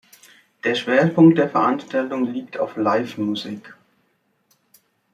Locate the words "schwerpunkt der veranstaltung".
0.73-2.25